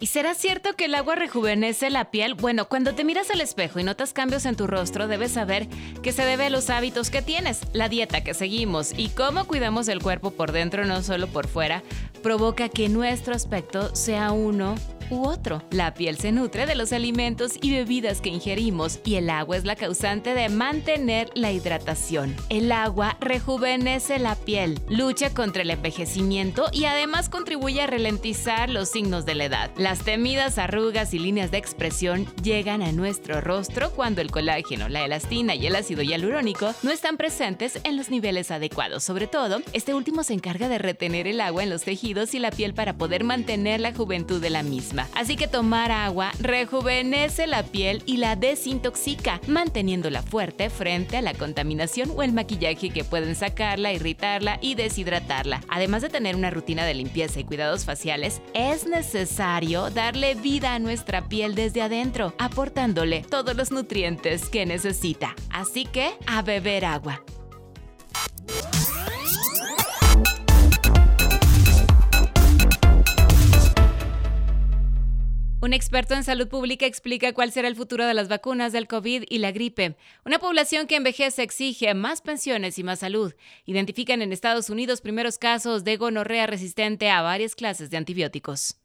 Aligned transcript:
¿Y 0.00 0.06
será 0.06 0.34
cierto 0.34 0.76
que 0.76 0.84
el 0.84 0.94
agua 0.94 1.16
rejuvenece 1.16 1.90
la 1.90 2.12
piel? 2.12 2.34
Bueno, 2.34 2.68
cuando 2.68 2.94
te 2.94 3.02
miras 3.02 3.30
al 3.30 3.40
espejo 3.40 3.80
y 3.80 3.82
notas 3.82 4.12
cambios 4.12 4.46
en 4.46 4.54
tu 4.54 4.68
rostro, 4.68 5.08
debes 5.08 5.32
saber 5.32 5.66
que 6.02 6.12
se 6.12 6.24
debe 6.24 6.46
a 6.46 6.50
los 6.50 6.70
hábitos 6.70 7.10
que 7.10 7.20
tienes, 7.20 7.62
la 7.72 7.88
dieta 7.88 8.22
que 8.22 8.32
seguimos 8.32 8.92
y 8.96 9.08
cómo 9.08 9.46
cuidamos 9.46 9.88
el 9.88 10.00
cuerpo 10.00 10.30
por 10.30 10.52
dentro, 10.52 10.84
no 10.84 11.02
solo 11.02 11.26
por 11.26 11.48
fuera, 11.48 11.82
provoca 12.22 12.68
que 12.68 12.88
nuestro 12.88 13.34
aspecto 13.34 13.92
sea 13.96 14.30
uno 14.30 14.76
u 15.10 15.24
otro. 15.24 15.62
La 15.70 15.94
piel 15.94 16.18
se 16.18 16.32
nutre 16.32 16.66
de 16.66 16.74
los 16.74 16.92
alimentos 16.92 17.52
y 17.60 17.70
bebidas 17.70 18.20
que 18.20 18.30
ingerimos 18.30 19.00
y 19.04 19.16
el 19.16 19.30
agua 19.30 19.56
es 19.56 19.64
la 19.64 19.76
causante 19.76 20.34
de 20.34 20.48
mantener 20.48 21.30
la 21.34 21.52
hidratación. 21.52 22.34
El 22.48 22.72
agua 22.72 23.16
rejuvenece 23.20 24.18
la 24.18 24.34
piel, 24.34 24.80
lucha 24.88 25.30
contra 25.34 25.62
el 25.62 25.70
envejecimiento 25.70 26.66
y 26.72 26.84
además 26.84 27.28
contribuye 27.28 27.82
a 27.82 27.86
ralentizar 27.86 28.70
los 28.70 28.88
signos 28.88 29.24
de 29.26 29.34
la 29.34 29.44
edad. 29.44 29.70
Las 29.76 30.00
temidas 30.00 30.58
arrugas 30.58 31.14
y 31.14 31.18
líneas 31.18 31.50
de 31.50 31.58
expresión 31.58 32.26
llegan 32.42 32.82
a 32.82 32.92
nuestro 32.92 33.40
rostro 33.40 33.90
cuando 33.90 34.20
el 34.20 34.30
colágeno, 34.30 34.88
la 34.88 35.04
elastina 35.04 35.54
y 35.54 35.66
el 35.66 35.76
ácido 35.76 36.02
hialurónico 36.02 36.74
no 36.82 36.90
están 36.90 37.16
presentes 37.16 37.80
en 37.84 37.96
los 37.96 38.10
niveles 38.10 38.50
adecuados. 38.50 39.04
Sobre 39.04 39.26
todo, 39.26 39.60
este 39.72 39.94
último 39.94 40.22
se 40.22 40.34
encarga 40.34 40.68
de 40.68 40.78
retener 40.78 41.26
el 41.26 41.40
agua 41.40 41.62
en 41.62 41.70
los 41.70 41.82
tejidos 41.82 42.34
y 42.34 42.38
la 42.38 42.50
piel 42.50 42.74
para 42.74 42.96
poder 42.96 43.24
mantener 43.24 43.80
la 43.80 43.94
juventud 43.94 44.40
de 44.40 44.50
la 44.50 44.62
misma. 44.62 44.97
Así 45.14 45.36
que 45.36 45.48
tomar 45.48 45.92
agua 45.92 46.32
rejuvenece 46.40 47.46
la 47.46 47.62
piel 47.62 48.02
y 48.06 48.16
la 48.16 48.36
desintoxica, 48.36 49.40
manteniéndola 49.46 50.22
fuerte 50.22 50.70
frente 50.70 51.16
a 51.16 51.22
la 51.22 51.34
contaminación 51.34 52.10
o 52.16 52.22
el 52.22 52.32
maquillaje 52.32 52.90
que 52.90 53.04
pueden 53.04 53.34
sacarla, 53.34 53.92
irritarla 53.92 54.58
y 54.60 54.74
deshidratarla. 54.74 55.62
Además 55.68 56.02
de 56.02 56.08
tener 56.08 56.36
una 56.36 56.50
rutina 56.50 56.84
de 56.84 56.94
limpieza 56.94 57.40
y 57.40 57.44
cuidados 57.44 57.84
faciales, 57.84 58.40
es 58.54 58.86
necesario 58.86 59.90
darle 59.90 60.34
vida 60.34 60.74
a 60.74 60.78
nuestra 60.78 61.28
piel 61.28 61.54
desde 61.54 61.82
adentro, 61.82 62.34
aportándole 62.38 63.22
todos 63.28 63.56
los 63.56 63.70
nutrientes 63.70 64.48
que 64.48 64.66
necesita. 64.66 65.34
Así 65.50 65.84
que 65.84 66.10
a 66.26 66.42
beber 66.42 66.84
agua. 66.84 67.22
Un 75.68 75.74
experto 75.74 76.14
en 76.14 76.24
salud 76.24 76.48
pública 76.48 76.86
explica 76.86 77.34
cuál 77.34 77.52
será 77.52 77.68
el 77.68 77.76
futuro 77.76 78.06
de 78.06 78.14
las 78.14 78.28
vacunas 78.28 78.72
del 78.72 78.88
COVID 78.88 79.24
y 79.28 79.36
la 79.36 79.52
gripe. 79.52 79.96
Una 80.24 80.38
población 80.38 80.86
que 80.86 80.96
envejece 80.96 81.42
exige 81.42 81.92
más 81.92 82.22
pensiones 82.22 82.78
y 82.78 82.84
más 82.84 83.00
salud. 83.00 83.34
Identifican 83.66 84.22
en 84.22 84.32
Estados 84.32 84.70
Unidos 84.70 85.02
primeros 85.02 85.36
casos 85.36 85.84
de 85.84 85.98
gonorrea 85.98 86.46
resistente 86.46 87.10
a 87.10 87.20
varias 87.20 87.54
clases 87.54 87.90
de 87.90 87.98
antibióticos. 87.98 88.78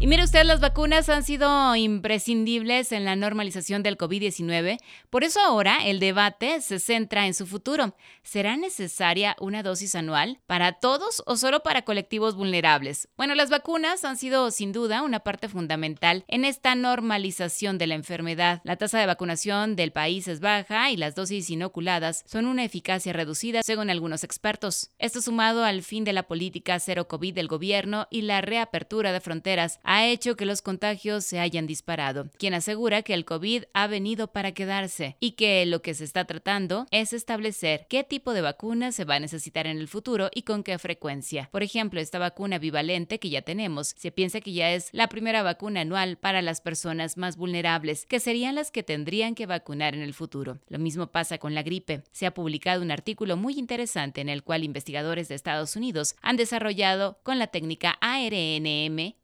Y 0.00 0.06
mire 0.06 0.22
usted, 0.22 0.44
las 0.44 0.60
vacunas 0.60 1.08
han 1.08 1.24
sido 1.24 1.74
imprescindibles 1.74 2.92
en 2.92 3.04
la 3.04 3.16
normalización 3.16 3.82
del 3.82 3.98
COVID-19. 3.98 4.78
Por 5.10 5.24
eso 5.24 5.40
ahora 5.40 5.78
el 5.84 5.98
debate 5.98 6.60
se 6.60 6.78
centra 6.78 7.26
en 7.26 7.34
su 7.34 7.48
futuro. 7.48 7.96
¿Será 8.22 8.56
necesaria 8.56 9.34
una 9.40 9.64
dosis 9.64 9.96
anual 9.96 10.38
para 10.46 10.74
todos 10.74 11.24
o 11.26 11.34
solo 11.34 11.64
para 11.64 11.82
colectivos 11.82 12.36
vulnerables? 12.36 13.08
Bueno, 13.16 13.34
las 13.34 13.50
vacunas 13.50 14.04
han 14.04 14.16
sido 14.16 14.52
sin 14.52 14.70
duda 14.70 15.02
una 15.02 15.18
parte 15.18 15.48
fundamental 15.48 16.24
en 16.28 16.44
esta 16.44 16.76
normalización 16.76 17.76
de 17.76 17.88
la 17.88 17.96
enfermedad. 17.96 18.60
La 18.62 18.76
tasa 18.76 19.00
de 19.00 19.06
vacunación 19.06 19.74
del 19.74 19.90
país 19.90 20.28
es 20.28 20.38
baja 20.38 20.92
y 20.92 20.96
las 20.96 21.16
dosis 21.16 21.50
inoculadas 21.50 22.22
son 22.24 22.46
una 22.46 22.62
eficacia 22.62 23.12
reducida 23.12 23.64
según 23.64 23.90
algunos 23.90 24.22
expertos. 24.22 24.92
Esto 25.00 25.20
sumado 25.20 25.64
al 25.64 25.82
fin 25.82 26.04
de 26.04 26.12
la 26.12 26.22
política 26.22 26.78
cero 26.78 27.08
COVID 27.08 27.34
del 27.34 27.48
gobierno 27.48 28.06
y 28.12 28.22
la 28.22 28.42
reapertura 28.42 29.12
de 29.12 29.20
fronteras 29.20 29.80
ha 29.90 30.06
hecho 30.06 30.36
que 30.36 30.44
los 30.44 30.60
contagios 30.60 31.24
se 31.24 31.40
hayan 31.40 31.66
disparado, 31.66 32.28
quien 32.36 32.52
asegura 32.52 33.00
que 33.00 33.14
el 33.14 33.24
COVID 33.24 33.64
ha 33.72 33.86
venido 33.86 34.30
para 34.30 34.52
quedarse 34.52 35.16
y 35.18 35.30
que 35.30 35.64
lo 35.64 35.80
que 35.80 35.94
se 35.94 36.04
está 36.04 36.26
tratando 36.26 36.86
es 36.90 37.14
establecer 37.14 37.86
qué 37.88 38.04
tipo 38.04 38.34
de 38.34 38.42
vacuna 38.42 38.92
se 38.92 39.06
va 39.06 39.14
a 39.14 39.20
necesitar 39.20 39.66
en 39.66 39.78
el 39.78 39.88
futuro 39.88 40.28
y 40.34 40.42
con 40.42 40.62
qué 40.62 40.78
frecuencia. 40.78 41.48
Por 41.50 41.62
ejemplo, 41.62 42.00
esta 42.00 42.18
vacuna 42.18 42.58
bivalente 42.58 43.18
que 43.18 43.30
ya 43.30 43.40
tenemos, 43.40 43.94
se 43.96 44.12
piensa 44.12 44.42
que 44.42 44.52
ya 44.52 44.72
es 44.72 44.90
la 44.92 45.08
primera 45.08 45.42
vacuna 45.42 45.80
anual 45.80 46.18
para 46.18 46.42
las 46.42 46.60
personas 46.60 47.16
más 47.16 47.38
vulnerables, 47.38 48.04
que 48.04 48.20
serían 48.20 48.56
las 48.56 48.70
que 48.70 48.82
tendrían 48.82 49.34
que 49.34 49.46
vacunar 49.46 49.94
en 49.94 50.02
el 50.02 50.12
futuro. 50.12 50.58
Lo 50.68 50.78
mismo 50.78 51.06
pasa 51.06 51.38
con 51.38 51.54
la 51.54 51.62
gripe. 51.62 52.02
Se 52.12 52.26
ha 52.26 52.34
publicado 52.34 52.82
un 52.82 52.90
artículo 52.90 53.38
muy 53.38 53.58
interesante 53.58 54.20
en 54.20 54.28
el 54.28 54.42
cual 54.42 54.64
investigadores 54.64 55.28
de 55.28 55.34
Estados 55.34 55.76
Unidos 55.76 56.14
han 56.20 56.36
desarrollado 56.36 57.20
con 57.22 57.38
la 57.38 57.46
técnica 57.46 57.96
ARNM 58.02 59.14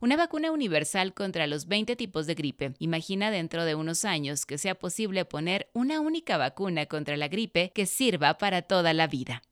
una 0.00 0.16
vacuna 0.16 0.52
universal 0.52 1.14
contra 1.14 1.46
los 1.46 1.66
20 1.66 1.96
tipos 1.96 2.26
de 2.26 2.34
gripe. 2.34 2.74
Imagina 2.78 3.30
dentro 3.30 3.64
de 3.64 3.74
unos 3.74 4.04
años 4.04 4.46
que 4.46 4.58
sea 4.58 4.74
posible 4.74 5.24
poner 5.24 5.68
una 5.72 6.00
única 6.00 6.36
vacuna 6.36 6.86
contra 6.86 7.16
la 7.16 7.28
gripe 7.28 7.72
que 7.74 7.86
sirva 7.86 8.38
para 8.38 8.62
toda 8.62 8.92
la 8.92 9.06
vida. 9.06 9.42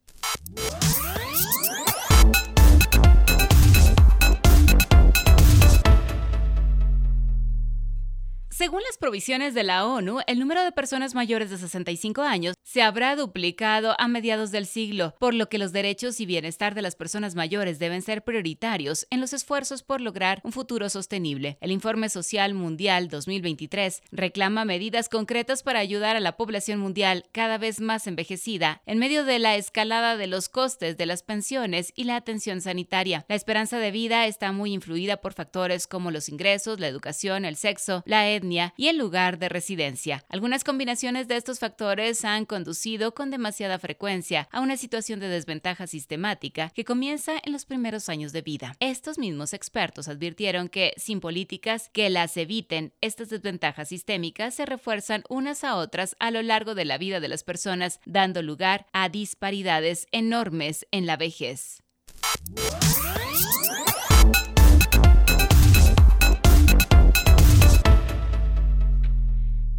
Según 8.63 8.83
las 8.87 8.97
provisiones 8.97 9.55
de 9.55 9.65
la 9.65 9.85
ONU, 9.85 10.21
el 10.29 10.39
número 10.39 10.63
de 10.63 10.71
personas 10.71 11.17
mayores 11.17 11.51
de 11.51 11.59
65 11.59 12.23
años 12.23 12.55
se 12.63 12.81
habrá 12.81 13.17
duplicado 13.17 13.97
a 13.99 14.07
mediados 14.07 14.53
del 14.53 14.67
siglo, 14.67 15.17
por 15.19 15.35
lo 15.35 15.49
que 15.49 15.59
los 15.59 15.73
derechos 15.73 16.21
y 16.21 16.27
bienestar 16.27 16.77
de 16.77 16.83
las 16.83 16.95
personas 16.95 17.35
mayores 17.35 17.81
deben 17.81 18.03
ser 18.03 18.23
prioritarios 18.23 19.09
en 19.11 19.21
los 19.21 19.33
esfuerzos 19.33 19.83
por 19.83 20.01
lograr 20.01 20.41
un 20.45 20.53
futuro 20.53 20.89
sostenible. 20.91 21.59
El 21.61 21.73
Informe 21.73 22.09
Social 22.09 22.55
Mundial 22.55 23.09
2023 23.09 24.01
reclama 24.13 24.65
medidas 24.65 25.09
concretas 25.09 25.65
para 25.65 25.81
ayudar 25.81 26.15
a 26.15 26.21
la 26.21 26.37
población 26.37 26.79
mundial 26.79 27.25
cada 27.33 27.59
vez 27.59 27.81
más 27.81 28.07
envejecida 28.07 28.81
en 28.87 28.99
medio 28.99 29.25
de 29.25 29.41
la 29.41 29.57
escalada 29.57 30.17
de 30.17 30.29
los 30.29 30.49
costes 30.49 30.97
de 30.97 31.07
las 31.07 31.25
pensiones 31.25 31.93
y 31.97 32.05
la 32.05 32.15
atención 32.15 32.61
sanitaria. 32.61 33.27
La 33.29 33.35
esperanza 33.35 33.81
de 33.81 33.91
vida 33.91 34.29
está 34.29 34.53
muy 34.53 34.73
influida 34.73 35.17
por 35.17 35.33
factores 35.33 35.89
como 35.89 36.13
los 36.13 36.29
ingresos, 36.29 36.79
la 36.79 36.87
educación, 36.87 37.45
el 37.45 37.57
sexo, 37.57 38.05
la 38.07 38.31
etnia, 38.31 38.52
y 38.77 38.89
el 38.89 38.99
lugar 38.99 39.39
de 39.39 39.49
residencia. 39.49 40.25
Algunas 40.29 40.65
combinaciones 40.65 41.29
de 41.29 41.37
estos 41.37 41.59
factores 41.59 42.25
han 42.25 42.45
conducido 42.45 43.15
con 43.15 43.31
demasiada 43.31 43.79
frecuencia 43.79 44.49
a 44.53 44.61
una 44.61 44.77
situación 44.77 45.21
de 45.21 45.29
desventaja 45.29 45.87
sistemática 45.87 46.71
que 46.71 46.85
comienza 46.85 47.33
en 47.43 47.53
los 47.53 47.65
primeros 47.65 48.09
años 48.09 48.33
de 48.33 48.43
vida. 48.43 48.77
Estos 48.81 49.19
mismos 49.19 49.55
expertos 49.55 50.09
advirtieron 50.09 50.69
que 50.69 50.93
sin 50.97 51.21
políticas 51.21 51.91
que 51.93 52.11
las 52.11 52.37
eviten, 52.37 52.93
estas 53.01 53.31
desventajas 53.31 53.89
sistémicas 53.89 54.55
se 54.55 54.67
refuerzan 54.67 55.25
unas 55.29 55.65
a 55.65 55.77
otras 55.77 56.17
a 56.19 56.31
lo 56.31 56.43
largo 56.43 56.75
de 56.75 56.85
la 56.85 56.99
vida 56.99 57.21
de 57.21 57.29
las 57.29 57.45
personas, 57.45 58.01
dando 58.05 58.43
lugar 58.43 58.87
a 58.93 59.09
disparidades 59.09 60.07
enormes 60.13 60.87
en 60.91 61.07
la 61.07 61.17
vejez. 61.17 61.83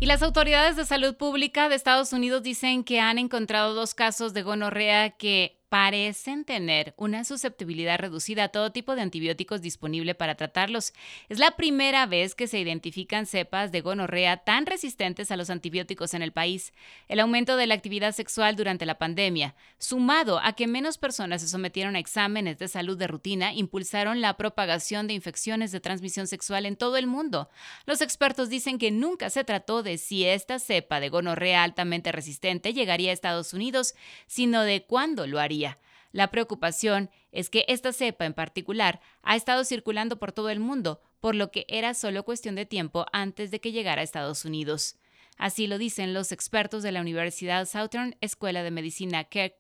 Y 0.03 0.05
las 0.05 0.21
autoridades 0.21 0.75
de 0.75 0.83
salud 0.83 1.15
pública 1.15 1.69
de 1.69 1.75
Estados 1.75 2.11
Unidos 2.11 2.44
dicen 2.44 2.83
que 2.83 3.00
han 3.00 3.17
encontrado 3.17 3.73
dos 3.73 3.94
casos 3.94 4.33
de 4.33 4.44
gonorrea 4.44 5.11
que 5.11 5.62
parecen 5.74 6.46
tener 6.46 6.94
una 6.98 7.24
susceptibilidad 7.24 7.98
reducida 7.98 8.44
a 8.44 8.50
todo 8.50 8.72
tipo 8.72 8.94
de 8.94 9.02
antibióticos 9.02 9.60
disponible 9.64 10.14
para 10.14 10.36
tratarlos. 10.36 10.94
Es 11.30 11.40
la 11.40 11.56
primera 11.56 12.06
vez 12.06 12.36
que 12.36 12.46
se 12.46 12.60
identifican 12.60 13.25
cepas 13.25 13.72
de 13.72 13.81
gonorrea 13.81 14.38
tan 14.38 14.68
resistentes 14.68 15.31
a 15.31 15.36
los 15.36 15.50
antibióticos 15.50 16.14
en 16.14 16.22
el 16.22 16.31
país. 16.31 16.74
El 17.08 17.20
aumento 17.20 17.58
de 17.58 17.66
la 17.66 17.74
actividad 17.74 18.12
sexual 18.12 18.56
durante 18.56 18.86
la 18.86 19.00
pandemia, 19.00 19.56
sumado 19.80 20.40
a 20.44 20.54
que 20.54 20.68
menos 20.68 21.00
personas 21.00 21.42
se 21.42 21.48
sometieron 21.48 21.96
a 21.96 22.00
exámenes 22.00 22.60
de 22.60 22.68
salud 22.68 22.96
de 22.96 23.08
rutina, 23.08 23.52
impulsaron 23.52 24.22
la 24.22 24.38
propagación 24.38 25.08
de 25.08 25.16
infecciones 25.16 25.72
de 25.72 25.80
transmisión 25.80 26.28
sexual 26.28 26.68
en 26.68 26.75
todo 26.75 26.98
el 26.98 27.08
mundo. 27.08 27.50
Los 27.88 28.02
expertos 28.02 28.48
dicen 28.50 28.78
que 28.78 28.92
nunca 28.92 29.31
se 29.31 29.44
trató 29.44 29.81
de 29.81 29.98
si 29.98 30.24
esta 30.24 30.60
cepa 30.60 31.00
de 31.00 31.10
gonorrea 31.10 31.64
altamente 31.64 32.12
resistente 32.12 32.74
llegaría 32.74 33.10
a 33.10 33.14
Estados 33.14 33.56
Unidos, 33.56 33.96
sino 34.28 34.62
de 34.62 34.84
cuándo 34.84 35.25
lo 35.25 35.40
haría. 35.40 35.62
La 36.12 36.30
preocupación 36.30 37.10
es 37.31 37.50
que 37.50 37.65
esta 37.68 37.92
cepa 37.92 38.25
en 38.25 38.33
particular 38.33 39.01
ha 39.24 39.36
estado 39.36 39.65
circulando 39.65 40.19
por 40.19 40.31
todo 40.31 40.50
el 40.50 40.60
mundo, 40.60 41.01
por 41.19 41.36
lo 41.36 41.51
que 41.51 41.65
era 41.68 41.94
solo 41.94 42.24
cuestión 42.24 42.56
de 42.56 42.65
tiempo 42.65 43.06
antes 43.12 43.50
de 43.50 43.60
que 43.60 43.71
llegara 43.71 44.01
a 44.01 44.04
Estados 44.04 44.45
Unidos. 44.45 44.98
Así 45.38 45.65
lo 45.65 45.77
dicen 45.77 46.13
los 46.13 46.31
expertos 46.31 46.83
de 46.83 46.92
la 46.92 47.01
Universidad 47.01 47.65
Southern 47.65 48.15
Escuela 48.21 48.62
de 48.62 48.71
Medicina 48.71 49.24
Kirk 49.24 49.56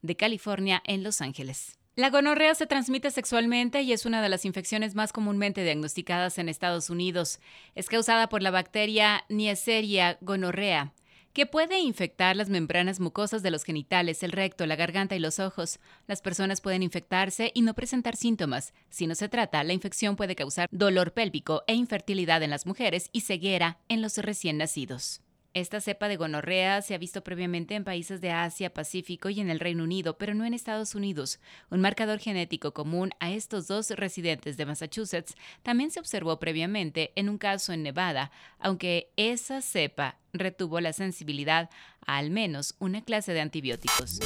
de 0.00 0.16
California 0.16 0.82
en 0.86 1.02
Los 1.02 1.20
Ángeles. 1.20 1.78
La 1.98 2.10
gonorrea 2.10 2.54
se 2.54 2.68
transmite 2.68 3.10
sexualmente 3.10 3.82
y 3.82 3.92
es 3.92 4.06
una 4.06 4.22
de 4.22 4.28
las 4.28 4.44
infecciones 4.44 4.94
más 4.94 5.12
comúnmente 5.12 5.64
diagnosticadas 5.64 6.38
en 6.38 6.48
Estados 6.48 6.90
Unidos. 6.90 7.40
Es 7.74 7.88
causada 7.88 8.28
por 8.28 8.40
la 8.40 8.52
bacteria 8.52 9.24
Neisseria 9.28 10.16
gonorrea, 10.20 10.92
que 11.32 11.46
puede 11.46 11.78
infectar 11.80 12.36
las 12.36 12.48
membranas 12.48 13.00
mucosas 13.00 13.42
de 13.42 13.50
los 13.50 13.64
genitales, 13.64 14.22
el 14.22 14.32
recto, 14.32 14.66
la 14.66 14.76
garganta 14.76 15.16
y 15.16 15.18
los 15.18 15.38
ojos. 15.38 15.78
Las 16.06 16.22
personas 16.22 16.60
pueden 16.60 16.82
infectarse 16.82 17.52
y 17.54 17.62
no 17.62 17.74
presentar 17.74 18.16
síntomas. 18.16 18.72
Si 18.90 19.06
no 19.06 19.14
se 19.14 19.28
trata, 19.28 19.62
la 19.64 19.72
infección 19.72 20.16
puede 20.16 20.34
causar 20.34 20.68
dolor 20.70 21.12
pélvico 21.12 21.62
e 21.66 21.74
infertilidad 21.74 22.42
en 22.42 22.50
las 22.50 22.66
mujeres 22.66 23.08
y 23.12 23.20
ceguera 23.20 23.78
en 23.88 24.02
los 24.02 24.18
recién 24.18 24.58
nacidos. 24.58 25.20
Esta 25.54 25.80
cepa 25.80 26.08
de 26.08 26.16
gonorrea 26.16 26.82
se 26.82 26.94
ha 26.94 26.98
visto 26.98 27.24
previamente 27.24 27.74
en 27.74 27.84
países 27.84 28.20
de 28.20 28.30
Asia, 28.30 28.72
Pacífico 28.72 29.30
y 29.30 29.40
en 29.40 29.50
el 29.50 29.60
Reino 29.60 29.84
Unido, 29.84 30.18
pero 30.18 30.34
no 30.34 30.44
en 30.44 30.54
Estados 30.54 30.94
Unidos. 30.94 31.40
Un 31.70 31.80
marcador 31.80 32.18
genético 32.18 32.74
común 32.74 33.10
a 33.18 33.30
estos 33.30 33.66
dos 33.66 33.90
residentes 33.90 34.56
de 34.56 34.66
Massachusetts 34.66 35.34
también 35.62 35.90
se 35.90 36.00
observó 36.00 36.38
previamente 36.38 37.12
en 37.16 37.28
un 37.28 37.38
caso 37.38 37.72
en 37.72 37.82
Nevada, 37.82 38.30
aunque 38.58 39.10
esa 39.16 39.62
cepa 39.62 40.18
retuvo 40.32 40.80
la 40.80 40.92
sensibilidad 40.92 41.70
a 42.06 42.18
al 42.18 42.30
menos 42.30 42.74
una 42.78 43.02
clase 43.02 43.32
de 43.32 43.40
antibióticos. 43.40 44.20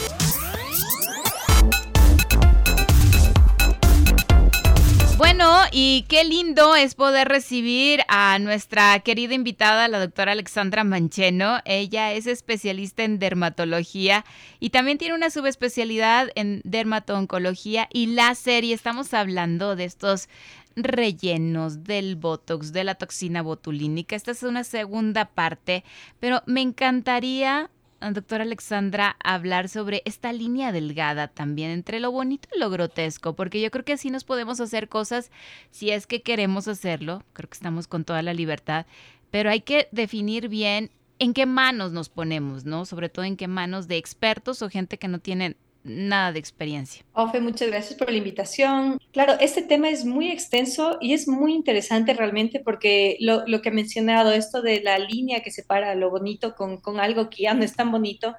Bueno, 5.23 5.55
y 5.71 6.05
qué 6.09 6.25
lindo 6.25 6.75
es 6.75 6.97
poder 6.97 7.29
recibir 7.29 8.01
a 8.09 8.41
nuestra 8.41 8.99
querida 8.99 9.35
invitada, 9.35 9.87
la 9.87 10.01
doctora 10.01 10.33
Alexandra 10.33 10.83
Mancheno. 10.83 11.61
Ella 11.65 12.13
es 12.13 12.27
especialista 12.27 13.05
en 13.05 13.21
dermatología 13.21 14.25
y 14.59 14.71
también 14.71 14.99
tiene 14.99 15.15
una 15.15 15.31
subespecialidad 15.31 16.31
en 16.35 16.61
dermatoncología 16.65 17.89
y 17.93 18.07
láser. 18.07 18.65
Y 18.65 18.73
estamos 18.73 19.15
hablando 19.15 19.77
de 19.77 19.85
estos 19.85 20.29
rellenos 20.75 21.85
del 21.85 22.17
Botox, 22.17 22.73
de 22.73 22.83
la 22.83 22.97
toxina 22.97 23.43
botulínica. 23.43 24.17
Esta 24.17 24.33
es 24.33 24.43
una 24.43 24.65
segunda 24.65 25.27
parte, 25.27 25.85
pero 26.19 26.43
me 26.47 26.63
encantaría 26.63 27.71
doctora 28.11 28.45
Alexandra, 28.45 29.17
hablar 29.23 29.69
sobre 29.69 30.03
esta 30.05 30.33
línea 30.33 30.73
delgada 30.73 31.29
también 31.29 31.71
entre 31.71 32.01
lo 32.01 32.11
bonito 32.11 32.49
y 32.55 32.59
lo 32.59 32.69
grotesco, 32.71 33.35
porque 33.35 33.61
yo 33.61 33.71
creo 33.71 33.85
que 33.85 33.93
así 33.93 34.11
nos 34.11 34.25
podemos 34.25 34.61
hacer 34.61 34.89
cosas 34.89 35.31
si 35.71 35.91
es 35.91 36.07
que 36.07 36.23
queremos 36.23 36.69
hacerlo, 36.69 37.25
creo 37.33 37.49
que 37.49 37.55
estamos 37.55 37.87
con 37.87 38.05
toda 38.05 38.23
la 38.23 38.35
libertad, 38.35 38.87
pero 39.31 39.51
hay 39.51 39.61
que 39.61 39.89
definir 39.93 40.49
bien 40.49 40.91
en 41.19 41.35
qué 41.35 41.47
manos 41.47 41.93
nos 41.93 42.09
ponemos, 42.09 42.65
¿no? 42.65 42.85
Sobre 42.85 43.09
todo 43.09 43.25
en 43.25 43.37
qué 43.37 43.47
manos 43.47 43.87
de 43.87 43.97
expertos 43.97 44.61
o 44.63 44.69
gente 44.69 44.99
que 44.99 45.09
no 45.09 45.21
tienen 45.21 45.57
nada 45.85 46.33
de 46.33 46.39
experiencia. 46.39 47.05
Ofe, 47.13 47.41
muchas 47.41 47.69
gracias 47.69 47.99
por 47.99 48.11
la 48.11 48.17
invitación. 48.17 48.99
Claro, 49.13 49.35
este 49.41 49.63
tema 49.63 49.89
es 49.89 50.05
muy 50.05 50.31
extenso 50.31 50.99
y 51.01 51.13
es 51.13 51.29
muy 51.29 51.55
interesante 51.55 52.15
realmente 52.15 52.61
porque 52.61 53.17
lo, 53.21 53.45
que 53.63 53.69
he 53.69 53.73
mencionado, 53.73 54.33
esto 54.33 54.63
de 54.63 54.81
la 54.81 54.99
línea 54.99 55.43
que 55.43 55.51
separa 55.51 55.95
lo 55.95 56.11
bonito 56.11 56.55
con, 56.55 56.79
con 56.79 57.01
algo 57.01 57.31
que 57.31 57.45
ya 57.45 57.55
no 57.55 57.65
es 57.65 57.75
tan 57.75 57.91
bonito, 57.91 58.35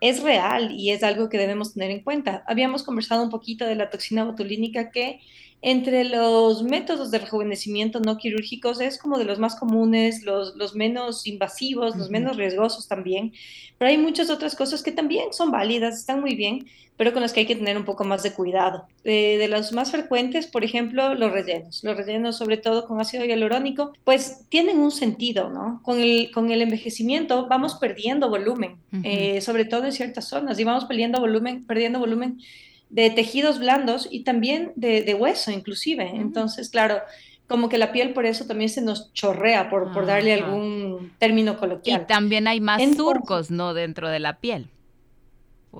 es 0.00 0.22
real 0.22 0.72
y 0.72 0.90
es 0.90 1.02
algo 1.02 1.28
que 1.28 1.38
debemos 1.38 1.74
tener 1.74 1.90
en 1.90 2.02
cuenta. 2.02 2.44
Habíamos 2.46 2.82
conversado 2.82 3.22
un 3.22 3.30
poquito 3.30 3.64
de 3.64 3.74
la 3.74 3.90
toxina 3.90 4.24
botulínica 4.24 4.90
que 4.90 5.20
entre 5.60 6.04
los 6.04 6.62
métodos 6.62 7.10
de 7.10 7.18
rejuvenecimiento 7.18 8.00
no 8.00 8.16
quirúrgicos 8.16 8.80
es 8.80 8.98
como 8.98 9.18
de 9.18 9.24
los 9.24 9.38
más 9.38 9.56
comunes, 9.56 10.22
los, 10.22 10.54
los 10.56 10.74
menos 10.74 11.26
invasivos, 11.26 11.96
los 11.96 12.10
menos 12.10 12.36
riesgosos 12.36 12.86
también, 12.86 13.32
pero 13.76 13.90
hay 13.90 13.98
muchas 13.98 14.30
otras 14.30 14.54
cosas 14.54 14.82
que 14.82 14.92
también 14.92 15.32
son 15.32 15.50
válidas, 15.50 15.98
están 15.98 16.20
muy 16.20 16.34
bien, 16.34 16.66
pero 16.98 17.12
con 17.12 17.22
las 17.22 17.32
que 17.32 17.40
hay 17.40 17.46
que 17.46 17.54
tener 17.54 17.76
un 17.76 17.84
poco 17.84 18.02
más 18.02 18.24
de 18.24 18.32
cuidado. 18.32 18.86
Eh, 19.04 19.38
de 19.38 19.46
los 19.46 19.72
más 19.72 19.92
frecuentes, 19.92 20.48
por 20.48 20.64
ejemplo, 20.64 21.14
los 21.14 21.30
rellenos. 21.30 21.84
Los 21.84 21.96
rellenos, 21.96 22.36
sobre 22.36 22.56
todo 22.56 22.86
con 22.86 23.00
ácido 23.00 23.24
hialurónico, 23.24 23.92
pues 24.04 24.44
tienen 24.48 24.78
un 24.78 24.90
sentido, 24.90 25.48
¿no? 25.48 25.80
Con 25.84 26.00
el, 26.00 26.32
con 26.32 26.50
el 26.50 26.60
envejecimiento 26.60 27.46
vamos 27.48 27.76
perdiendo 27.76 28.28
volumen, 28.28 28.78
eh, 29.04 29.40
sobre 29.40 29.64
todo 29.64 29.84
en 29.84 29.92
ciertas 29.92 30.28
zonas, 30.28 30.58
y 30.58 30.64
vamos 30.64 30.86
perdiendo 30.86 31.20
volumen, 31.20 31.64
perdiendo 31.64 32.00
volumen 32.00 32.40
de 32.90 33.10
tejidos 33.10 33.58
blandos 33.58 34.08
y 34.10 34.24
también 34.24 34.72
de, 34.76 35.14
hueso 35.14 35.50
inclusive. 35.50 36.10
Entonces, 36.14 36.70
claro, 36.70 37.00
como 37.46 37.68
que 37.68 37.78
la 37.78 37.92
piel 37.92 38.12
por 38.12 38.26
eso 38.26 38.46
también 38.46 38.70
se 38.70 38.82
nos 38.82 39.12
chorrea, 39.12 39.70
por, 39.70 39.92
por 39.92 40.06
darle 40.06 40.34
algún 40.34 41.12
término 41.18 41.58
coloquial. 41.58 42.02
Y 42.02 42.06
también 42.06 42.46
hay 42.46 42.60
más 42.60 42.82
surcos, 42.96 43.50
¿no? 43.50 43.74
Dentro 43.74 44.08
de 44.08 44.20
la 44.20 44.38
piel. 44.38 44.68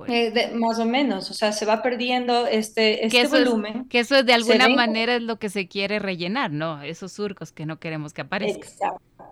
Eh, 0.07 0.51
más 0.53 0.79
o 0.79 0.85
menos, 0.85 1.31
o 1.31 1.33
sea, 1.33 1.51
se 1.51 1.65
va 1.65 1.81
perdiendo 1.81 2.45
este, 2.45 3.05
este 3.05 3.27
volumen. 3.27 3.85
que 3.89 3.99
eso 3.99 4.21
de 4.23 4.33
alguna 4.33 4.69
manera 4.69 5.15
es 5.15 5.23
lo 5.23 5.39
que 5.39 5.49
se 5.49 5.67
quiere 5.67 5.97
rellenar, 5.97 6.51
¿no? 6.51 6.81
Esos 6.83 7.11
surcos 7.11 7.51
que 7.51 7.65
no 7.65 7.79
queremos 7.79 8.13
que 8.13 8.21
aparezcan. 8.21 8.61
Exacto, 8.61 9.23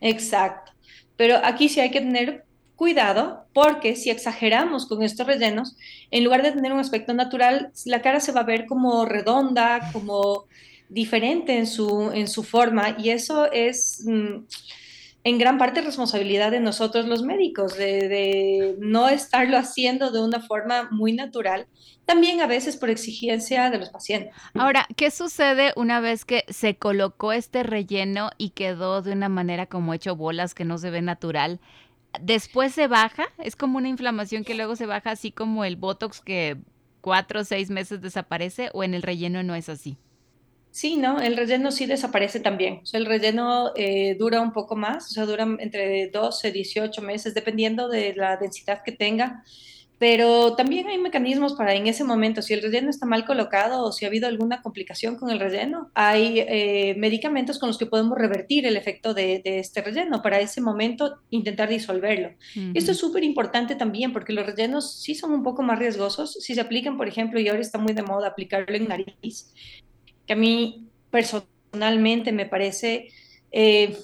exacto. 0.00 0.72
Pero 1.16 1.36
aquí 1.42 1.68
sí 1.68 1.80
hay 1.80 1.90
que 1.90 2.00
tener 2.00 2.44
cuidado 2.76 3.46
porque 3.52 3.96
si 3.96 4.10
exageramos 4.10 4.86
con 4.86 5.02
estos 5.02 5.26
rellenos, 5.26 5.76
en 6.10 6.24
lugar 6.24 6.42
de 6.42 6.52
tener 6.52 6.72
un 6.72 6.80
aspecto 6.80 7.14
natural, 7.14 7.70
la 7.84 8.02
cara 8.02 8.20
se 8.20 8.32
va 8.32 8.40
a 8.40 8.44
ver 8.44 8.66
como 8.66 9.04
redonda, 9.04 9.90
como 9.92 10.46
diferente 10.88 11.56
en 11.58 11.66
su, 11.66 12.10
en 12.12 12.28
su 12.28 12.42
forma 12.42 12.96
y 12.98 13.10
eso 13.10 13.50
es 13.50 14.02
mm, 14.04 14.44
en 15.24 15.38
gran 15.38 15.56
parte 15.56 15.80
responsabilidad 15.80 16.50
de 16.50 16.60
nosotros 16.60 17.06
los 17.06 17.22
médicos, 17.22 17.76
de, 17.76 18.08
de, 18.08 18.76
no 18.78 19.08
estarlo 19.08 19.56
haciendo 19.56 20.10
de 20.10 20.22
una 20.22 20.40
forma 20.40 20.88
muy 20.90 21.14
natural, 21.14 21.66
también 22.04 22.42
a 22.42 22.46
veces 22.46 22.76
por 22.76 22.90
exigencia 22.90 23.70
de 23.70 23.78
los 23.78 23.88
pacientes. 23.88 24.34
Ahora, 24.52 24.86
¿qué 24.96 25.10
sucede 25.10 25.72
una 25.76 26.00
vez 26.00 26.26
que 26.26 26.44
se 26.48 26.76
colocó 26.76 27.32
este 27.32 27.62
relleno 27.62 28.30
y 28.36 28.50
quedó 28.50 29.00
de 29.00 29.12
una 29.12 29.30
manera 29.30 29.64
como 29.64 29.94
hecho 29.94 30.14
bolas 30.14 30.54
que 30.54 30.66
no 30.66 30.76
se 30.76 30.90
ve 30.90 31.00
natural? 31.00 31.58
Después 32.20 32.72
se 32.72 32.86
baja, 32.86 33.26
es 33.38 33.56
como 33.56 33.78
una 33.78 33.88
inflamación 33.88 34.44
que 34.44 34.54
luego 34.54 34.76
se 34.76 34.86
baja 34.86 35.10
así 35.10 35.32
como 35.32 35.64
el 35.64 35.76
Botox 35.76 36.20
que 36.20 36.56
cuatro 37.00 37.40
o 37.40 37.44
seis 37.44 37.70
meses 37.70 38.00
desaparece 38.00 38.70
o 38.72 38.82
en 38.82 38.94
el 38.94 39.02
relleno 39.02 39.42
no 39.42 39.54
es 39.54 39.68
así. 39.68 39.98
Sí, 40.70 40.96
¿no? 40.96 41.20
El 41.20 41.36
relleno 41.36 41.70
sí 41.70 41.86
desaparece 41.86 42.40
también. 42.40 42.80
O 42.82 42.86
sea, 42.86 42.98
el 42.98 43.06
relleno 43.06 43.72
eh, 43.76 44.16
dura 44.18 44.40
un 44.40 44.52
poco 44.52 44.74
más, 44.74 45.06
o 45.06 45.10
sea, 45.10 45.24
dura 45.24 45.46
entre 45.60 46.08
12, 46.08 46.50
18 46.50 47.00
meses, 47.00 47.32
dependiendo 47.32 47.88
de 47.88 48.14
la 48.14 48.36
densidad 48.36 48.82
que 48.82 48.90
tenga 48.90 49.44
pero 49.98 50.56
también 50.56 50.88
hay 50.88 50.98
mecanismos 50.98 51.54
para 51.54 51.74
en 51.74 51.86
ese 51.86 52.02
momento, 52.02 52.42
si 52.42 52.52
el 52.52 52.62
relleno 52.62 52.90
está 52.90 53.06
mal 53.06 53.24
colocado 53.24 53.84
o 53.84 53.92
si 53.92 54.04
ha 54.04 54.08
habido 54.08 54.26
alguna 54.26 54.60
complicación 54.60 55.16
con 55.16 55.30
el 55.30 55.38
relleno, 55.38 55.90
hay 55.94 56.40
eh, 56.40 56.94
medicamentos 56.98 57.58
con 57.58 57.68
los 57.68 57.78
que 57.78 57.86
podemos 57.86 58.18
revertir 58.18 58.66
el 58.66 58.76
efecto 58.76 59.14
de, 59.14 59.40
este 59.44 59.82
relleno, 59.82 60.20
para 60.20 60.40
ese 60.40 60.60
momento 60.60 61.18
intentar 61.30 61.68
disolverlo. 61.68 62.30
Esto 62.74 62.90
es 62.90 62.98
súper 62.98 63.22
importante 63.22 63.76
también 63.76 64.12
porque 64.12 64.32
los 64.32 64.46
rellenos 64.46 65.00
sí 65.00 65.14
son 65.14 65.32
un 65.32 65.42
poco 65.42 65.62
más 65.62 65.78
riesgosos 65.78 66.34
si 66.40 66.54
se 66.54 66.60
aplican, 66.60 66.96
por 66.96 67.06
ejemplo, 67.06 67.38
y 67.38 67.48
ahora 67.48 67.60
está 67.60 67.78
muy 67.78 67.92
de 67.92 68.02
moda 68.02 68.28
aplicarlo 68.28 68.74
en 68.74 68.88
nariz, 68.88 69.52
que 70.26 70.32
a 70.32 70.36
mí 70.36 70.88
personalmente 71.10 72.32
me 72.32 72.46
parece... 72.46 73.08
Eh, 73.56 73.96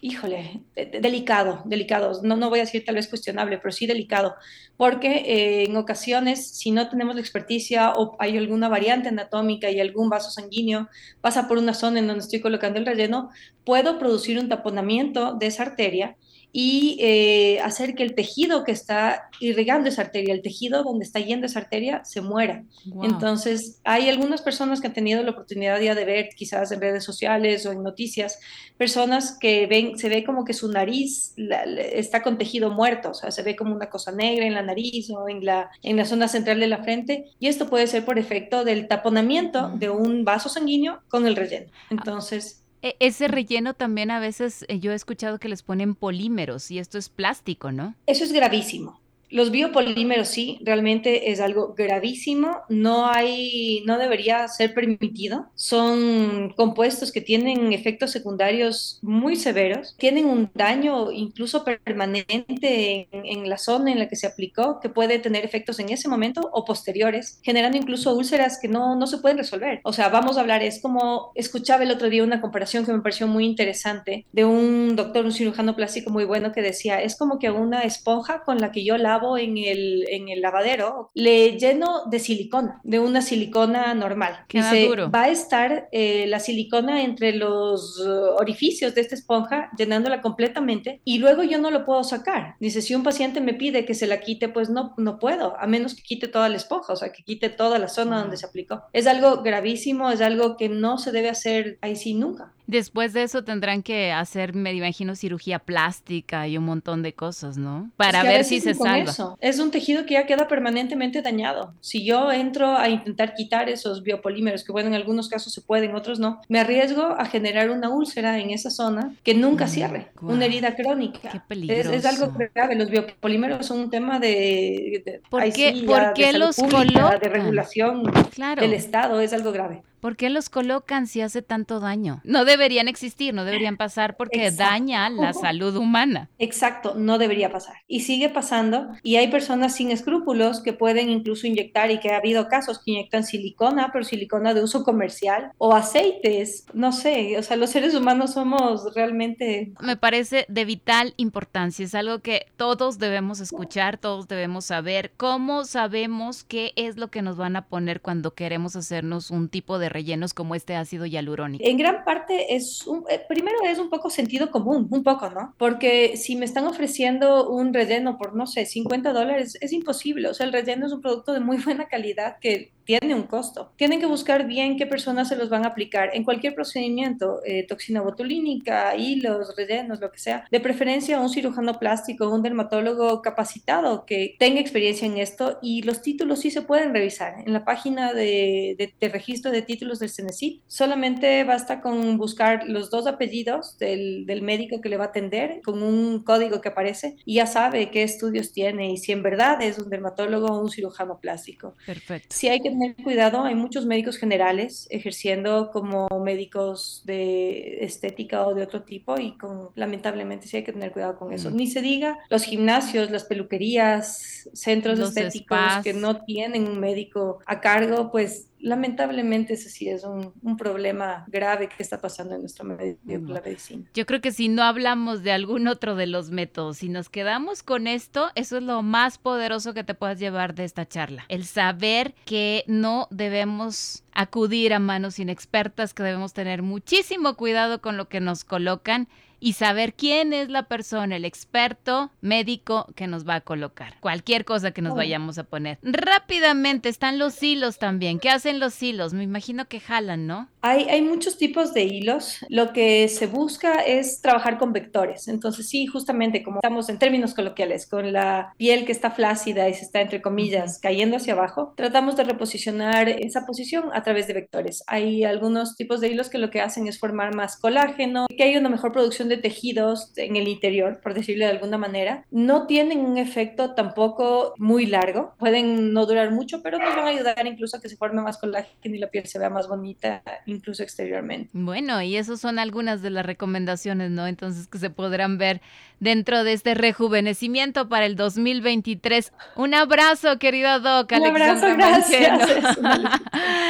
híjole, 0.00 0.62
delicado, 0.74 1.60
delicado. 1.66 2.22
No, 2.22 2.36
no 2.36 2.48
voy 2.48 2.60
a 2.60 2.62
decir 2.62 2.86
tal 2.86 2.94
vez 2.94 3.06
cuestionable, 3.06 3.58
pero 3.58 3.70
sí 3.70 3.86
delicado, 3.86 4.34
porque 4.78 5.08
eh, 5.26 5.64
en 5.64 5.76
ocasiones, 5.76 6.48
si 6.48 6.70
no 6.70 6.88
tenemos 6.88 7.14
la 7.14 7.20
experticia 7.20 7.92
o 7.92 8.16
hay 8.18 8.38
alguna 8.38 8.70
variante 8.70 9.10
anatómica 9.10 9.70
y 9.70 9.78
algún 9.78 10.08
vaso 10.08 10.30
sanguíneo 10.30 10.88
pasa 11.20 11.48
por 11.48 11.58
una 11.58 11.74
zona 11.74 11.98
en 11.98 12.06
donde 12.06 12.24
estoy 12.24 12.40
colocando 12.40 12.78
el 12.78 12.86
relleno, 12.86 13.28
puedo 13.64 13.98
producir 13.98 14.38
un 14.38 14.48
taponamiento 14.48 15.34
de 15.34 15.48
esa 15.48 15.64
arteria 15.64 16.16
y 16.52 16.96
eh, 17.00 17.60
hacer 17.60 17.94
que 17.94 18.02
el 18.02 18.14
tejido 18.14 18.64
que 18.64 18.72
está 18.72 19.28
irrigando 19.40 19.88
esa 19.88 20.02
arteria, 20.02 20.32
el 20.32 20.42
tejido 20.42 20.82
donde 20.82 21.04
está 21.04 21.20
yendo 21.20 21.46
esa 21.46 21.60
arteria, 21.60 22.04
se 22.04 22.20
muera. 22.20 22.64
Entonces, 23.02 23.80
hay 23.84 24.08
algunas 24.08 24.42
personas 24.42 24.80
que 24.80 24.86
han 24.86 24.94
tenido 24.94 25.22
la 25.22 25.32
oportunidad 25.32 25.80
ya 25.80 25.94
de 25.94 26.04
ver, 26.04 26.30
quizás 26.34 26.72
en 26.72 26.80
redes 26.80 27.04
sociales 27.04 27.66
o 27.66 27.72
en 27.72 27.82
noticias, 27.82 28.40
personas 28.76 29.36
que 29.38 29.66
ven, 29.66 29.98
se 29.98 30.08
ve 30.08 30.24
como 30.24 30.44
que 30.44 30.54
su 30.54 30.70
nariz 30.70 31.34
está 31.36 32.22
con 32.22 32.38
tejido 32.38 32.70
muerto, 32.70 33.10
o 33.10 33.14
sea, 33.14 33.30
se 33.30 33.42
ve 33.42 33.54
como 33.54 33.74
una 33.74 33.90
cosa 33.90 34.12
negra 34.12 34.46
en 34.46 34.54
la 34.54 34.62
nariz 34.62 35.10
o 35.10 35.28
en 35.28 35.44
la, 35.44 35.70
en 35.82 35.96
la 35.96 36.04
zona 36.04 36.28
central 36.28 36.60
de 36.60 36.66
la 36.66 36.82
frente, 36.82 37.26
y 37.38 37.48
esto 37.48 37.68
puede 37.68 37.86
ser 37.86 38.04
por 38.04 38.18
efecto 38.18 38.64
del 38.64 38.88
taponamiento 38.88 39.70
de 39.74 39.90
un 39.90 40.24
vaso 40.24 40.48
sanguíneo 40.48 41.00
con 41.08 41.26
el 41.26 41.36
relleno. 41.36 41.70
Entonces, 41.90 42.64
e, 42.82 42.96
ese 43.00 43.28
relleno 43.28 43.74
también 43.74 44.10
a 44.10 44.20
veces 44.20 44.64
eh, 44.68 44.78
yo 44.78 44.92
he 44.92 44.94
escuchado 44.94 45.38
que 45.38 45.48
les 45.48 45.62
ponen 45.62 45.94
polímeros 45.94 46.70
y 46.70 46.78
esto 46.78 46.98
es 46.98 47.08
plástico, 47.08 47.72
¿no? 47.72 47.94
Eso 48.06 48.24
es 48.24 48.32
gravísimo. 48.32 49.00
Los 49.30 49.50
biopolímeros 49.50 50.28
sí, 50.28 50.58
realmente 50.62 51.30
es 51.30 51.40
algo 51.40 51.74
gravísimo, 51.76 52.62
no 52.68 53.06
hay, 53.06 53.82
no 53.86 53.98
debería 53.98 54.46
ser 54.48 54.74
permitido. 54.74 55.46
Son 55.54 56.52
compuestos 56.56 57.12
que 57.12 57.20
tienen 57.20 57.72
efectos 57.72 58.10
secundarios 58.10 58.98
muy 59.02 59.36
severos, 59.36 59.94
tienen 59.98 60.26
un 60.26 60.50
daño 60.54 61.12
incluso 61.12 61.64
permanente 61.64 63.08
en, 63.12 63.48
la 63.48 63.58
zona 63.58 63.92
en 63.92 63.98
la 63.98 64.08
que 64.08 64.16
se 64.16 64.26
aplicó, 64.26 64.80
que 64.80 64.88
puede 64.88 65.18
tener 65.18 65.44
efectos 65.44 65.78
en 65.78 65.90
ese 65.90 66.08
momento 66.08 66.48
o 66.52 66.64
posteriores, 66.64 67.40
generando 67.42 67.78
incluso 67.78 68.14
úlceras 68.14 68.58
que 68.60 68.68
no, 68.68 68.96
no 68.96 69.06
se 69.06 69.18
pueden 69.18 69.38
resolver. 69.38 69.80
O 69.84 69.92
sea, 69.92 70.08
vamos 70.08 70.36
a 70.36 70.40
hablar, 70.40 70.62
es 70.62 70.80
como 70.80 71.32
escuchaba 71.34 71.82
el 71.82 71.90
otro 71.90 72.08
día 72.08 72.24
una 72.24 72.40
comparación 72.40 72.84
que 72.84 72.92
me 72.92 73.00
pareció 73.00 73.26
muy 73.26 73.44
interesante 73.44 74.26
de 74.32 74.44
un 74.44 74.96
doctor, 74.96 75.24
un 75.24 75.32
cirujano 75.32 75.76
plástico 75.76 76.10
muy 76.10 76.24
bueno 76.24 76.52
que 76.52 76.62
decía, 76.62 77.02
es 77.02 77.16
como 77.16 77.38
que 77.38 77.50
una 77.50 77.82
esponja 77.82 78.42
con 78.44 78.58
la 78.58 78.72
que 78.72 78.84
yo 78.84 78.96
lavo 78.96 79.17
en 79.36 79.56
el, 79.56 80.04
en 80.08 80.28
el 80.28 80.40
lavadero, 80.40 81.10
le 81.14 81.58
lleno 81.58 82.04
de 82.10 82.18
silicona, 82.18 82.80
de 82.84 83.00
una 83.00 83.20
silicona 83.20 83.94
normal. 83.94 84.44
Queda 84.48 84.70
Dice, 84.72 84.86
duro. 84.86 85.10
va 85.10 85.24
a 85.24 85.28
estar 85.28 85.88
eh, 85.92 86.26
la 86.26 86.40
silicona 86.40 87.02
entre 87.02 87.32
los 87.32 87.98
uh, 88.00 88.36
orificios 88.38 88.94
de 88.94 89.00
esta 89.00 89.14
esponja, 89.14 89.70
llenándola 89.76 90.20
completamente, 90.20 91.00
y 91.04 91.18
luego 91.18 91.42
yo 91.42 91.58
no 91.58 91.70
lo 91.70 91.84
puedo 91.84 92.04
sacar. 92.04 92.54
Dice, 92.60 92.82
si 92.82 92.94
un 92.94 93.02
paciente 93.02 93.40
me 93.40 93.54
pide 93.54 93.84
que 93.84 93.94
se 93.94 94.06
la 94.06 94.20
quite, 94.20 94.48
pues 94.48 94.70
no, 94.70 94.94
no 94.96 95.18
puedo, 95.18 95.56
a 95.58 95.66
menos 95.66 95.94
que 95.94 96.02
quite 96.02 96.28
toda 96.28 96.48
la 96.48 96.56
esponja, 96.56 96.92
o 96.92 96.96
sea, 96.96 97.12
que 97.12 97.22
quite 97.22 97.48
toda 97.48 97.78
la 97.78 97.88
zona 97.88 98.20
donde 98.20 98.36
se 98.36 98.46
aplicó. 98.46 98.84
Es 98.92 99.06
algo 99.06 99.42
gravísimo, 99.42 100.10
es 100.10 100.20
algo 100.20 100.56
que 100.56 100.68
no 100.68 100.98
se 100.98 101.12
debe 101.12 101.28
hacer 101.28 101.78
ahí 101.80 101.96
sí 101.96 102.14
nunca. 102.14 102.52
Después 102.68 103.14
de 103.14 103.22
eso 103.22 103.44
tendrán 103.44 103.82
que 103.82 104.12
hacer, 104.12 104.54
me 104.54 104.74
imagino, 104.74 105.16
cirugía 105.16 105.58
plástica 105.58 106.46
y 106.46 106.58
un 106.58 106.66
montón 106.66 107.02
de 107.02 107.14
cosas, 107.14 107.56
¿no? 107.56 107.90
Para 107.96 108.18
Es 108.18 108.24
que 108.24 108.28
ver 108.30 108.44
si 108.44 108.60
se 108.60 108.74
salva. 108.74 109.10
eso. 109.10 109.38
Es 109.40 109.58
un 109.58 109.70
tejido 109.70 110.04
que 110.04 110.14
ya 110.14 110.26
queda 110.26 110.46
permanentemente 110.48 111.22
dañado. 111.22 111.72
Si 111.80 112.04
yo 112.04 112.30
entro 112.30 112.76
a 112.76 112.90
intentar 112.90 113.32
quitar 113.34 113.70
esos 113.70 114.02
biopolímeros, 114.02 114.64
que 114.64 114.72
bueno, 114.72 114.88
en 114.88 114.94
algunos 114.94 115.30
casos 115.30 115.54
se 115.54 115.62
pueden, 115.62 115.94
otros 115.94 116.18
no, 116.20 116.42
me 116.50 116.60
arriesgo 116.60 117.04
a 117.04 117.24
generar 117.24 117.70
una 117.70 117.88
úlcera 117.88 118.38
en 118.38 118.50
esa 118.50 118.68
zona 118.70 119.14
que 119.24 119.32
nunca 119.32 119.64
Mm, 119.64 119.68
cierre, 119.68 120.08
guau. 120.20 120.34
una 120.34 120.44
herida 120.44 120.76
crónica. 120.76 121.30
Qué 121.48 121.80
Es, 121.80 121.86
es 121.86 122.04
algo 122.04 122.26
peligroso. 122.34 122.50
grave. 122.54 122.74
Los 122.74 122.90
biopolímeros 122.90 123.64
son 123.66 123.80
un 123.80 123.88
tema 123.90 124.18
de, 124.20 125.02
de- 125.06 125.22
¿Por 125.30 125.42
qué- 125.52 125.72
sí, 125.72 125.84
por 125.86 126.00
de 126.08 126.12
qué 126.14 126.32
salud 126.32 126.38
los 126.46 126.56
pública, 126.56 127.18
de 127.18 127.28
regulación 127.30 128.02
Claro. 128.34 128.60
del 128.60 128.74
Estado, 128.74 129.20
es 129.20 129.32
algo 129.32 129.52
grave. 129.52 129.82
¿Por 130.00 130.16
qué 130.16 130.30
los 130.30 130.48
colocan 130.48 131.06
si 131.06 131.20
hace 131.20 131.42
tanto 131.42 131.80
daño? 131.80 132.20
No 132.24 132.44
deberían 132.44 132.88
existir, 132.88 133.34
no 133.34 133.44
deberían 133.44 133.76
pasar 133.76 134.16
porque 134.16 134.46
Exacto. 134.46 134.64
daña 134.72 135.10
la 135.10 135.32
salud 135.32 135.76
humana. 135.76 136.30
Exacto, 136.38 136.94
no 136.96 137.18
debería 137.18 137.50
pasar. 137.50 137.76
Y 137.86 138.00
sigue 138.00 138.28
pasando. 138.28 138.88
Y 139.02 139.16
hay 139.16 139.28
personas 139.28 139.74
sin 139.74 139.90
escrúpulos 139.90 140.60
que 140.60 140.72
pueden 140.72 141.10
incluso 141.10 141.46
inyectar 141.46 141.90
y 141.90 141.98
que 141.98 142.12
ha 142.12 142.18
habido 142.18 142.48
casos 142.48 142.78
que 142.78 142.92
inyectan 142.92 143.24
silicona, 143.24 143.90
pero 143.92 144.04
silicona 144.04 144.54
de 144.54 144.62
uso 144.62 144.84
comercial 144.84 145.52
o 145.58 145.74
aceites. 145.74 146.66
No 146.72 146.92
sé, 146.92 147.36
o 147.38 147.42
sea, 147.42 147.56
los 147.56 147.70
seres 147.70 147.94
humanos 147.94 148.34
somos 148.34 148.94
realmente... 148.94 149.72
Me 149.80 149.96
parece 149.96 150.46
de 150.48 150.64
vital 150.64 151.14
importancia, 151.16 151.84
es 151.84 151.94
algo 151.94 152.20
que 152.20 152.46
todos 152.56 152.98
debemos 152.98 153.40
escuchar, 153.40 153.98
todos 153.98 154.28
debemos 154.28 154.66
saber. 154.66 155.12
¿Cómo 155.16 155.64
sabemos 155.64 156.44
qué 156.44 156.72
es 156.76 156.96
lo 156.96 157.08
que 157.08 157.22
nos 157.22 157.36
van 157.36 157.56
a 157.56 157.66
poner 157.66 158.00
cuando 158.00 158.34
queremos 158.34 158.76
hacernos 158.76 159.30
un 159.30 159.48
tipo 159.48 159.78
de 159.78 159.87
rellenos 159.88 160.34
como 160.34 160.54
este 160.54 160.76
ácido 160.76 161.06
hialurónico? 161.06 161.64
En 161.66 161.76
gran 161.76 162.04
parte 162.04 162.54
es, 162.54 162.86
un, 162.86 163.04
eh, 163.08 163.20
primero 163.28 163.58
es 163.64 163.78
un 163.78 163.90
poco 163.90 164.10
sentido 164.10 164.50
común, 164.50 164.88
un 164.90 165.02
poco, 165.02 165.30
¿no? 165.30 165.54
Porque 165.58 166.16
si 166.16 166.36
me 166.36 166.44
están 166.44 166.66
ofreciendo 166.66 167.48
un 167.48 167.72
relleno 167.72 168.18
por, 168.18 168.34
no 168.34 168.46
sé, 168.46 168.66
50 168.66 169.12
dólares, 169.12 169.58
es 169.60 169.72
imposible. 169.72 170.28
O 170.28 170.34
sea, 170.34 170.46
el 170.46 170.52
relleno 170.52 170.86
es 170.86 170.92
un 170.92 171.00
producto 171.00 171.32
de 171.32 171.40
muy 171.40 171.58
buena 171.58 171.88
calidad 171.88 172.38
que 172.40 172.72
tiene 172.88 173.14
un 173.14 173.24
costo. 173.24 173.70
Tienen 173.76 174.00
que 174.00 174.06
buscar 174.06 174.46
bien 174.46 174.78
qué 174.78 174.86
personas 174.86 175.28
se 175.28 175.36
los 175.36 175.50
van 175.50 175.66
a 175.66 175.68
aplicar 175.68 176.08
en 176.14 176.24
cualquier 176.24 176.54
procedimiento, 176.54 177.42
eh, 177.44 177.66
toxina 177.68 178.00
botulínica, 178.00 178.96
hilos, 178.96 179.54
rellenos, 179.58 180.00
lo 180.00 180.10
que 180.10 180.18
sea. 180.18 180.46
De 180.50 180.58
preferencia 180.58 181.20
un 181.20 181.28
cirujano 181.28 181.78
plástico, 181.78 182.30
un 182.30 182.42
dermatólogo 182.42 183.20
capacitado 183.20 184.06
que 184.06 184.36
tenga 184.38 184.60
experiencia 184.60 185.04
en 185.06 185.18
esto 185.18 185.58
y 185.60 185.82
los 185.82 186.00
títulos 186.00 186.38
sí 186.40 186.50
se 186.50 186.62
pueden 186.62 186.94
revisar. 186.94 187.34
En 187.46 187.52
la 187.52 187.66
página 187.66 188.14
de, 188.14 188.74
de- 188.78 188.94
de 188.98 189.08
registro 189.10 189.50
de 189.50 189.60
títulos 189.60 189.98
del 189.98 190.08
CENESID 190.08 190.60
solamente 190.66 191.44
basta 191.44 191.82
con 191.82 192.16
buscar 192.16 192.66
los 192.68 192.90
dos 192.90 193.06
apellidos 193.06 193.76
del, 193.78 194.24
del 194.24 194.40
médico 194.40 194.80
que 194.80 194.88
le 194.88 194.96
va 194.96 195.04
a 195.04 195.08
atender 195.08 195.60
con 195.62 195.82
un 195.82 196.22
código 196.24 196.62
que 196.62 196.70
aparece 196.70 197.16
y 197.26 197.34
ya 197.34 197.44
sabe 197.46 197.90
qué 197.90 198.02
estudios 198.02 198.52
tiene 198.52 198.92
y 198.92 198.96
si 198.96 199.12
en 199.12 199.22
verdad 199.22 199.60
es 199.60 199.78
un 199.78 199.90
dermatólogo 199.90 200.46
o 200.46 200.60
un 200.62 200.70
cirujano 200.70 201.18
plástico. 201.20 201.74
Perfecto. 201.84 202.28
Sí 202.34 202.48
hay 202.48 202.60
que 202.60 202.77
tener 202.78 202.96
cuidado, 202.96 203.44
hay 203.44 203.54
muchos 203.54 203.86
médicos 203.86 204.16
generales 204.16 204.86
ejerciendo 204.90 205.70
como 205.70 206.08
médicos 206.24 207.02
de 207.04 207.84
estética 207.84 208.46
o 208.46 208.54
de 208.54 208.62
otro 208.62 208.82
tipo 208.82 209.18
y 209.18 209.36
con, 209.36 209.70
lamentablemente 209.74 210.46
sí 210.46 210.58
hay 210.58 210.64
que 210.64 210.72
tener 210.72 210.92
cuidado 210.92 211.18
con 211.18 211.32
eso. 211.32 211.50
Mm. 211.50 211.56
Ni 211.56 211.66
se 211.66 211.82
diga 211.82 212.18
los 212.28 212.44
gimnasios, 212.44 213.10
las 213.10 213.24
peluquerías, 213.24 214.48
centros 214.52 214.98
Los 214.98 215.10
estéticos 215.10 215.58
spas. 215.58 215.84
que 215.84 215.92
no 215.92 216.24
tienen 216.24 216.68
un 216.68 216.80
médico 216.80 217.40
a 217.46 217.60
cargo, 217.60 218.10
pues 218.10 218.47
lamentablemente 218.60 219.54
ese 219.54 219.70
sí 219.70 219.88
es 219.88 220.04
un, 220.04 220.32
un 220.42 220.56
problema 220.56 221.24
grave 221.28 221.68
que 221.68 221.82
está 221.82 222.00
pasando 222.00 222.34
en 222.34 222.40
nuestro 222.40 222.64
medio 222.64 222.98
la 223.06 223.40
medicina. 223.40 223.84
Yo 223.94 224.06
creo 224.06 224.20
que 224.20 224.32
si 224.32 224.48
no 224.48 224.62
hablamos 224.62 225.22
de 225.22 225.32
algún 225.32 225.68
otro 225.68 225.94
de 225.94 226.06
los 226.06 226.30
métodos, 226.30 226.78
si 226.78 226.88
nos 226.88 227.08
quedamos 227.08 227.62
con 227.62 227.86
esto, 227.86 228.30
eso 228.34 228.56
es 228.58 228.62
lo 228.62 228.82
más 228.82 229.18
poderoso 229.18 229.74
que 229.74 229.84
te 229.84 229.94
puedas 229.94 230.18
llevar 230.18 230.54
de 230.54 230.64
esta 230.64 230.86
charla. 230.86 231.24
El 231.28 231.44
saber 231.44 232.14
que 232.24 232.64
no 232.66 233.08
debemos 233.10 234.04
acudir 234.12 234.74
a 234.74 234.78
manos 234.78 235.18
inexpertas, 235.18 235.94
que 235.94 236.02
debemos 236.02 236.32
tener 236.32 236.62
muchísimo 236.62 237.36
cuidado 237.36 237.80
con 237.80 237.96
lo 237.96 238.08
que 238.08 238.20
nos 238.20 238.44
colocan 238.44 239.08
y 239.40 239.54
saber 239.54 239.94
quién 239.94 240.32
es 240.32 240.48
la 240.48 240.64
persona, 240.64 241.16
el 241.16 241.24
experto 241.24 242.10
médico 242.20 242.86
que 242.94 243.06
nos 243.06 243.26
va 243.26 243.36
a 243.36 243.40
colocar. 243.40 243.94
Cualquier 244.00 244.44
cosa 244.44 244.72
que 244.72 244.82
nos 244.82 244.94
vayamos 244.94 245.38
a 245.38 245.44
poner. 245.44 245.78
Rápidamente 245.82 246.88
están 246.88 247.18
los 247.18 247.42
hilos 247.42 247.78
también. 247.78 248.18
¿Qué 248.18 248.30
hacen 248.30 248.60
los 248.60 248.82
hilos? 248.82 249.12
Me 249.14 249.22
imagino 249.22 249.66
que 249.66 249.80
jalan, 249.80 250.26
¿no? 250.26 250.48
Hay, 250.60 250.84
hay 250.84 251.02
muchos 251.02 251.36
tipos 251.38 251.72
de 251.72 251.84
hilos. 251.84 252.38
Lo 252.48 252.72
que 252.72 253.08
se 253.08 253.26
busca 253.26 253.80
es 253.82 254.20
trabajar 254.20 254.58
con 254.58 254.72
vectores. 254.72 255.28
Entonces, 255.28 255.68
sí, 255.68 255.86
justamente 255.86 256.42
como 256.42 256.58
estamos 256.58 256.88
en 256.88 256.98
términos 256.98 257.34
coloquiales, 257.34 257.86
con 257.86 258.12
la 258.12 258.54
piel 258.56 258.84
que 258.84 258.92
está 258.92 259.10
flácida 259.10 259.68
y 259.68 259.74
se 259.74 259.84
está, 259.84 260.00
entre 260.00 260.20
comillas, 260.20 260.78
cayendo 260.80 261.16
hacia 261.16 261.34
abajo, 261.34 261.74
tratamos 261.76 262.16
de 262.16 262.24
reposicionar 262.24 263.08
esa 263.08 263.46
posición 263.46 263.90
a 263.92 264.02
través 264.02 264.26
de 264.26 264.34
vectores. 264.34 264.82
Hay 264.86 265.24
algunos 265.24 265.76
tipos 265.76 266.00
de 266.00 266.08
hilos 266.08 266.28
que 266.28 266.38
lo 266.38 266.50
que 266.50 266.60
hacen 266.60 266.88
es 266.88 266.98
formar 266.98 267.34
más 267.34 267.56
colágeno, 267.56 268.26
que 268.28 268.42
hay 268.42 268.56
una 268.56 268.68
mejor 268.68 268.92
producción 268.92 269.28
de 269.28 269.36
tejidos 269.36 270.12
en 270.16 270.36
el 270.36 270.48
interior, 270.48 271.00
por 271.02 271.14
decirlo 271.14 271.44
de 271.44 271.52
alguna 271.52 271.78
manera. 271.78 272.24
No 272.30 272.66
tienen 272.66 273.00
un 273.00 273.18
efecto 273.18 273.74
tampoco 273.74 274.54
muy 274.58 274.86
largo. 274.86 275.34
Pueden 275.38 275.92
no 275.92 276.06
durar 276.06 276.32
mucho, 276.32 276.62
pero 276.62 276.78
nos 276.78 276.96
van 276.96 277.06
a 277.06 277.10
ayudar 277.10 277.46
incluso 277.46 277.76
a 277.76 277.80
que 277.80 277.88
se 277.88 277.96
forme 277.96 278.22
más 278.22 278.38
colágeno 278.38 278.96
y 278.96 278.98
la 278.98 279.08
piel 279.08 279.26
se 279.26 279.38
vea 279.38 279.50
más 279.50 279.68
bonita 279.68 280.22
incluso 280.48 280.82
exteriormente. 280.82 281.50
Bueno, 281.52 282.00
y 282.02 282.16
esas 282.16 282.40
son 282.40 282.58
algunas 282.58 283.02
de 283.02 283.10
las 283.10 283.24
recomendaciones, 283.24 284.10
¿no? 284.10 284.26
Entonces 284.26 284.66
que 284.66 284.78
se 284.78 284.90
podrán 284.90 285.38
ver 285.38 285.60
dentro 286.00 286.44
de 286.44 286.52
este 286.52 286.74
rejuvenecimiento 286.74 287.88
para 287.88 288.06
el 288.06 288.16
2023. 288.16 289.32
Un 289.56 289.74
abrazo, 289.74 290.38
querido 290.38 290.80
Doc. 290.80 291.12
Un 291.16 291.26
abrazo, 291.26 291.66
gracias. 291.76 292.38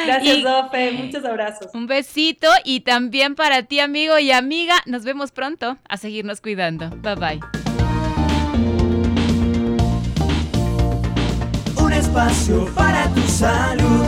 Gracias, 0.06 0.38
Y- 0.38 0.42
Dofe. 0.42 0.92
Muchos 0.92 1.25
abrazos. 1.25 1.68
Un 1.75 1.87
besito 1.87 2.49
y 2.64 2.80
también 2.80 3.35
para 3.35 3.64
ti, 3.64 3.80
amigo 3.80 4.18
y 4.18 4.30
amiga. 4.30 4.75
Nos 4.87 5.04
vemos 5.04 5.32
pronto. 5.32 5.76
A 5.88 5.97
seguirnos 5.99 6.40
cuidando. 6.40 6.88
Bye 7.02 7.14
bye. 7.16 7.40
Un 11.76 11.92
espacio 11.92 12.66
para 12.75 13.08
tu 13.14 13.20
salud. 13.23 14.08